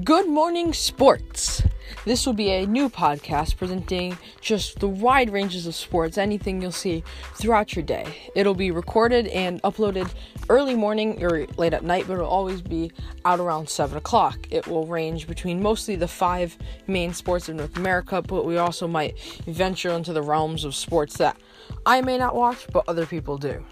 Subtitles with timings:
[0.00, 1.62] Good Morning Sports.
[2.06, 6.72] This will be a new podcast presenting just the wide ranges of sports, anything you'll
[6.72, 8.30] see throughout your day.
[8.34, 10.10] It'll be recorded and uploaded
[10.48, 12.90] early morning or late at night, but it'll always be
[13.26, 14.46] out around 7 o'clock.
[14.50, 16.56] It will range between mostly the five
[16.86, 21.18] main sports of North America, but we also might venture into the realms of sports
[21.18, 21.36] that
[21.84, 23.62] I may not watch, but other people do.